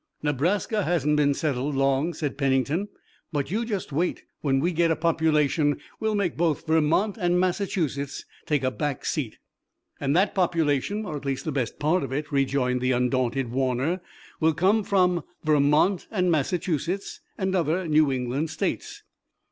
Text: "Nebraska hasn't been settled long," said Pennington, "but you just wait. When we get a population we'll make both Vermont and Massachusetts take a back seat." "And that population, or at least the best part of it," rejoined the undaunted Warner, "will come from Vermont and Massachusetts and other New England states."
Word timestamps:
"Nebraska 0.23 0.81
hasn't 0.83 1.15
been 1.15 1.35
settled 1.35 1.75
long," 1.75 2.11
said 2.11 2.35
Pennington, 2.35 2.87
"but 3.31 3.51
you 3.51 3.63
just 3.63 3.91
wait. 3.91 4.23
When 4.39 4.59
we 4.59 4.71
get 4.71 4.89
a 4.89 4.95
population 4.95 5.79
we'll 5.99 6.15
make 6.15 6.35
both 6.35 6.65
Vermont 6.65 7.17
and 7.19 7.39
Massachusetts 7.39 8.25
take 8.47 8.63
a 8.63 8.71
back 8.71 9.05
seat." 9.05 9.37
"And 9.99 10.15
that 10.15 10.33
population, 10.33 11.05
or 11.05 11.15
at 11.17 11.25
least 11.25 11.45
the 11.45 11.51
best 11.51 11.77
part 11.77 12.01
of 12.01 12.11
it," 12.11 12.31
rejoined 12.31 12.81
the 12.81 12.93
undaunted 12.93 13.51
Warner, 13.51 14.01
"will 14.39 14.55
come 14.55 14.83
from 14.83 15.23
Vermont 15.43 16.07
and 16.09 16.31
Massachusetts 16.31 17.19
and 17.37 17.53
other 17.53 17.87
New 17.87 18.11
England 18.11 18.49
states." 18.49 19.03